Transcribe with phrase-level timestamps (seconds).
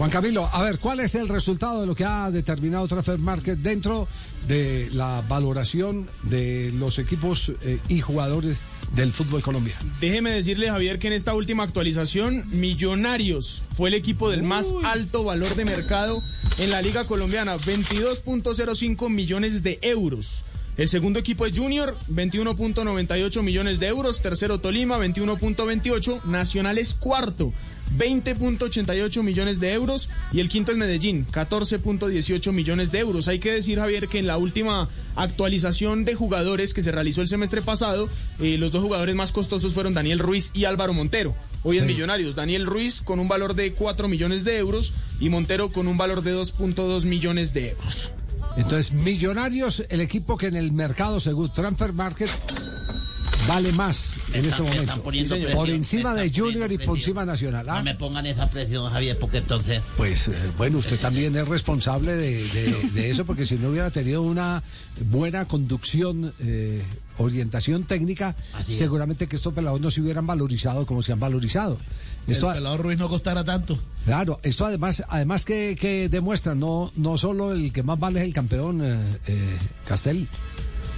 [0.00, 3.58] Juan Camilo, a ver, ¿cuál es el resultado de lo que ha determinado Transfer Market
[3.58, 4.08] dentro
[4.48, 8.62] de la valoración de los equipos eh, y jugadores
[8.94, 9.80] del fútbol colombiano?
[10.00, 15.22] Déjeme decirle, Javier, que en esta última actualización, Millonarios fue el equipo del más alto
[15.22, 16.22] valor de mercado
[16.56, 20.46] en la Liga Colombiana, 22.05 millones de euros.
[20.78, 24.22] El segundo equipo es Junior, 21.98 millones de euros.
[24.22, 26.24] Tercero Tolima, 21.28.
[26.24, 27.52] Nacional es cuarto,
[27.96, 30.08] 20.88 millones de euros.
[30.32, 33.28] Y el quinto es Medellín, 14.18 millones de euros.
[33.28, 37.28] Hay que decir, Javier, que en la última actualización de jugadores que se realizó el
[37.28, 41.34] semestre pasado, eh, los dos jugadores más costosos fueron Daniel Ruiz y Álvaro Montero.
[41.62, 45.70] Hoy en Millonarios, Daniel Ruiz con un valor de 4 millones de euros y Montero
[45.70, 48.12] con un valor de 2.2 millones de euros.
[48.56, 52.30] Entonces, Millonarios, el equipo que en el mercado, según Transfer Market,
[53.50, 54.82] vale más en este momento.
[54.82, 57.24] están poniendo Por presión, encima de Junior y por encima.
[57.24, 57.68] Nacional.
[57.68, 57.78] ¿ah?
[57.78, 59.82] No me pongan esa presión, Javier, porque entonces...
[59.96, 63.90] Pues eh, bueno, usted también es responsable de, de- de eso, porque si no hubiera
[63.90, 64.62] tenido una
[65.10, 66.82] buena conducción, eh,
[67.18, 68.78] orientación técnica, Así es.
[68.78, 71.76] seguramente que estos pelados no se hubieran valorizado como se han valorizado.
[72.28, 73.76] Esto, el pelado Ruiz no costara tanto.
[74.04, 78.26] claro, esto además, además que, que demuestra, no, no solo el que más vale es
[78.26, 80.28] el campeón eh, eh, Castel,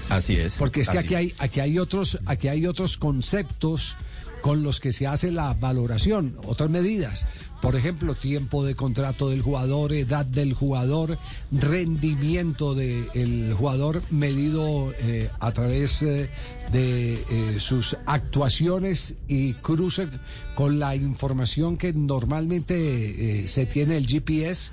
[0.09, 0.57] Así es.
[0.57, 3.97] porque es que aquí hay, aquí hay otros, aquí hay otros conceptos
[4.43, 7.27] con los que se hace la valoración, otras medidas.
[7.63, 11.17] Por ejemplo, tiempo de contrato del jugador, edad del jugador,
[11.53, 16.29] rendimiento del jugador medido eh, a través eh,
[16.73, 20.09] de eh, sus actuaciones y cruce
[20.57, 24.73] con la información que normalmente se tiene el GPS.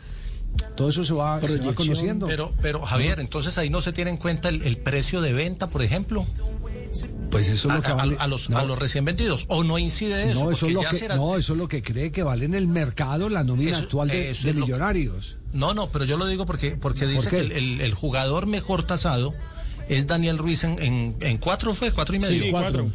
[0.76, 2.28] Todo eso se va, se va conociendo.
[2.28, 5.70] Pero, pero Javier, entonces ahí no se tiene en cuenta el, el precio de venta,
[5.70, 6.26] por ejemplo,
[7.30, 8.16] pues eso es a, lo que a- vale.
[8.20, 8.58] a los, No.
[8.58, 9.46] a los recién vendidos.
[9.50, 10.46] ¿O no incide eso?
[10.46, 12.46] No, eso es lo ya que, será- no, eso es lo que cree que vale
[12.46, 15.38] en el mercado la nómina Eso- actual de, que- millonarios.
[15.54, 17.36] No, no, pero yo lo digo porque, porque dice qué?
[17.38, 19.34] que el, el- el jugador mejor tasado
[19.90, 21.92] es Daniel Ruiz en, en, en cuatro, ¿fue?
[21.92, 22.44] ¿Cuatro y medio?
[22.44, 22.90] Sí, cuatro.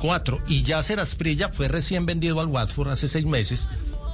[0.00, 0.40] Cuatro.
[0.46, 3.66] Y Yacer Asprilla fue recién vendido al Watford hace seis meses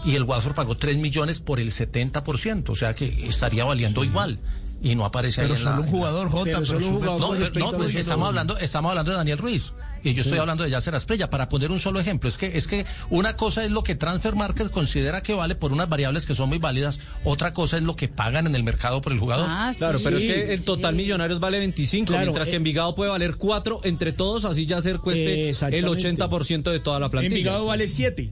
[0.05, 4.39] y el Watford pagó tres millones por el 70%, o sea que estaría valiendo igual.
[4.83, 6.45] Y no aparece ahí Pero en la- solo un jugador, Jota.
[6.45, 7.21] Pero Pero solo un jugador.
[7.21, 9.73] No, pero- no, pues que estamos hablando, estamos hablando de Daniel Ruiz.
[10.03, 12.29] Y yo estoy hablando de Yacer Asprilla, para poner un solo ejemplo.
[12.29, 15.73] Es que, es que una cosa es lo que Transfer Market considera que vale por
[15.73, 19.01] unas variables que son muy válidas, otra cosa es lo que pagan en el mercado
[19.01, 19.47] por el jugador.
[19.49, 20.67] Ah, Claro, sí, pero es que el sí.
[20.67, 24.67] total Millonarios vale 25, Claro, mientras que eh, Envigado puede valer 4 entre todos, así
[24.67, 25.89] ya se cueste el Exactamente.
[25.89, 27.35] 80% de toda la plantilla.
[27.39, 28.31] Envigado vale 7.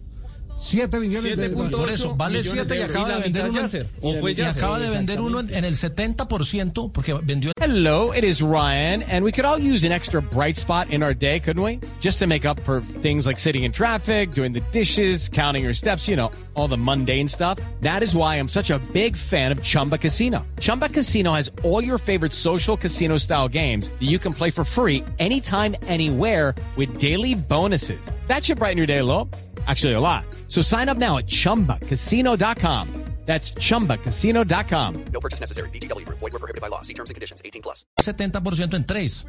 [0.63, 3.61] 7 millones de 7.8 Por eso, vale 7 y acaba de vender uno.
[3.61, 8.13] en- ¿O fue y acaba de vender uno en, en el 70% porque vendió Hello,
[8.13, 11.41] it is Ryan, and we could all use an extra bright spot in our day,
[11.41, 11.81] couldn't we?
[12.01, 15.75] Just to make up for things like sitting in traffic, doing the dishes, counting your
[15.75, 17.59] steps, you know, all the mundane stuff.
[17.81, 20.45] That is why I'm such a big fan of Chumba Casino.
[20.61, 24.65] Chumba Casino has all your favorite social casino style games that you can play for
[24.65, 28.01] free anytime, anywhere with daily bonuses.
[28.29, 29.29] That should brighten your day a little.
[29.67, 30.25] Actually, a lot.
[30.49, 32.89] So sign up now at chumbacasino.com.
[33.25, 34.95] That's chumbacasino.com.
[35.13, 35.69] No purchase necessary.
[35.71, 36.05] BGW.
[36.09, 36.83] Void were prohibited by law.
[36.83, 37.41] See terms and conditions.
[37.45, 37.87] 18 plus.
[38.03, 39.27] 70% en 3.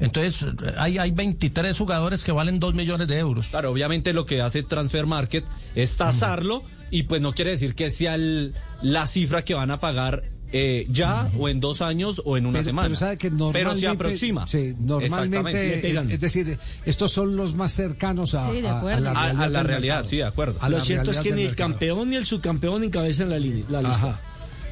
[0.00, 0.44] Entonces,
[0.76, 3.48] hay, hay 23 jugadores que valen 2 millones de euros.
[3.48, 7.88] Claro, obviamente lo que hace Transfer Market es tasarlo y pues no quiere decir que
[7.88, 10.22] sea el- la cifra que van a pagar
[10.52, 12.88] eh, ya o en dos años o en una Pero, semana.
[12.88, 14.46] pero sabe que normalmente, Pero se aproxima.
[14.46, 16.10] Sí, normalmente, pegan.
[16.10, 19.00] es decir, estos son los más cercanos a, Sí, de a- a acuerdo.
[19.00, 19.50] la A- a realidad.
[19.50, 20.08] la del realidad, mercado.
[20.10, 20.58] sí, de acuerdo.
[20.60, 21.70] A Lo cierto es que ni el mercado.
[21.70, 23.96] campeón ni el subcampeón encabezan la, li- la lista.
[24.08, 24.20] Ajá.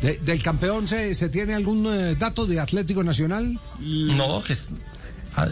[0.02, 3.58] De- ¿Del campeón se, se tiene algún eh, dato de Atlético Nacional?
[3.80, 4.68] No, que es.
[5.36, 5.48] a-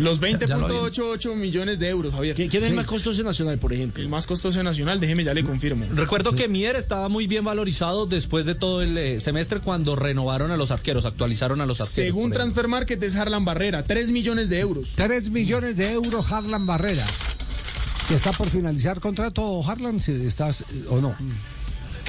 [0.00, 2.34] Los Ya- ya lo 20.88 millones de euros, Javier.
[2.34, 2.70] ¿Quién quién es Sí.
[2.72, 4.02] el más costoso nacional, por ejemplo?
[4.02, 5.84] El más costoso nacional, déjeme ya le confirmo.
[5.94, 10.50] Recuerdo que Mier estaba muy bien valorizado después de todo el eh, semestre cuando renovaron
[10.50, 12.14] a los arqueros, actualizaron a los arqueros.
[12.14, 12.32] Según.
[12.32, 14.92] Transfer Market es Harlan Barrera, 3 millones de euros.
[14.96, 17.04] 3 millones de euros Harlan Barrera.
[18.14, 20.00] ¿Está por finalizar contrato Harlan?
[20.00, 21.14] Si estás eh, o no.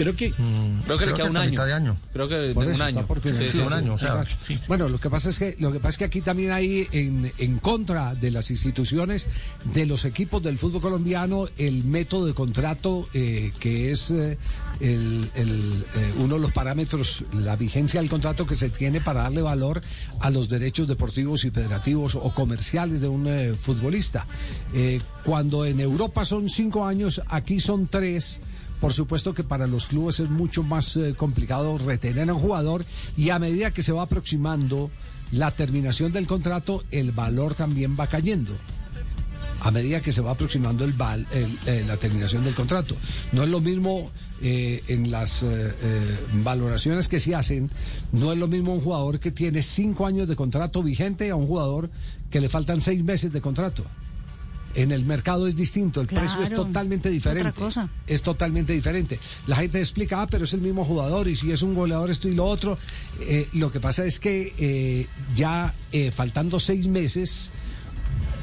[0.04, 0.32] Creo que
[0.86, 1.50] Creo que le queda un año.
[1.52, 1.98] mitad de año.
[2.14, 3.00] Creo que de un año.
[3.30, 4.14] Sí, sí, un año, o sea.
[4.68, 7.32] Bueno, lo que pasa es que lo que pasa es que aquí también hay en,
[7.38, 9.28] en contra de las instituciones
[9.74, 14.38] de los equipos del fútbol colombiano el método de contrato eh, que es eh,
[14.80, 19.24] el- el, eh, uno de los parámetros, la vigencia del contrato que se tiene para
[19.24, 19.82] darle valor
[20.20, 24.26] a los derechos deportivos y federativos o comerciales de un eh, futbolista.
[24.74, 28.40] Eh, cuando en Europa son cinco años, aquí son tres.
[28.82, 32.84] Por supuesto que para los clubes es mucho más eh, complicado retener a un jugador
[33.16, 34.90] y a medida que se va aproximando
[35.32, 38.52] la terminación del contrato, el valor también va cayendo.
[39.62, 42.96] A medida que se va aproximando el eh, la terminación del contrato.
[43.32, 44.10] No es lo mismo
[44.42, 45.72] eh, en las eh,
[46.44, 47.70] valoraciones que se hacen,
[48.12, 51.46] no es lo mismo un jugador que tiene cinco años de contrato vigente a un
[51.46, 51.92] jugador
[52.32, 53.86] que le faltan seis meses de contrato.
[54.74, 57.60] En el mercado es distinto, el precio es totalmente es otra diferente.
[57.60, 57.90] cosa.
[58.08, 59.20] Es totalmente diferente.
[59.48, 62.30] La gente explica, ah, pero es el mismo jugador y si es un goleador esto
[62.30, 62.78] y lo otro.
[63.20, 67.52] Eh, lo que pasa es que eh, ya eh, faltando seis meses,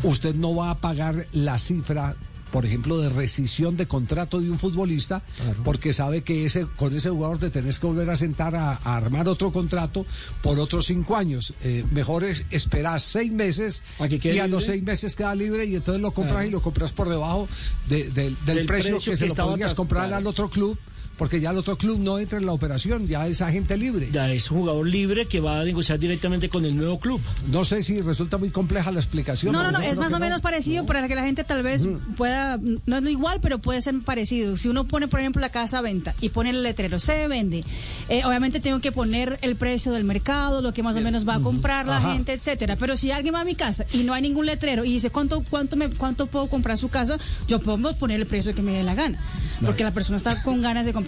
[0.02, 2.14] usted no va a pagar la cifra,
[2.53, 5.23] por ejemplo, de rescisión de contrato de un futbolista,
[5.65, 8.97] porque sabe que ese con ese jugador te tenés que volver a sentar a, a
[8.97, 10.06] armar otro contrato
[10.43, 11.55] por otros cinco años.
[11.62, 15.35] Eh, mejor es esperar seis meses ¿A que quede y a los seis meses queda
[15.35, 17.49] libre y entonces lo compras y lo compras por debajo
[17.89, 20.17] de- del- del, Del precio, precio que, se lo podrías comprar claro.
[20.17, 20.79] al otro club,
[21.19, 24.09] porque ya el otro club no entra en la operación, ya es agente libre.
[24.12, 27.20] ya es un jugador libre que va a negociar directamente con el nuevo club.
[27.50, 29.53] No sé si resulta muy compleja la explicación.
[29.53, 30.20] No, no, no, es más o no.
[30.20, 31.87] menos parecido para que la gente tal vez
[32.17, 34.56] pueda, no es lo igual, pero puede ser parecido.
[34.56, 37.64] Si uno pone, por ejemplo, la casa a venta y pone el letrero, se vende,
[38.09, 41.35] eh, obviamente tengo que poner el precio del mercado, lo que más o menos va
[41.35, 42.12] a comprar la Ajá.
[42.12, 42.76] gente, etcétera.
[42.76, 45.43] Pero si alguien va a mi casa y no hay ningún letrero y dice cuánto,
[45.50, 47.19] cuánto, me, cuánto puedo comprar su casa,
[47.49, 49.19] yo puedo poner el precio que me dé la gana.
[49.64, 51.07] Porque la persona está con ganas de comprar